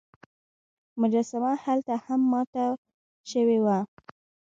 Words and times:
مجسمه 1.01 1.51
هلته 1.63 1.93
هم 2.05 2.21
ماته 2.31 2.65
شوې 3.31 3.57
وه. 3.65 3.77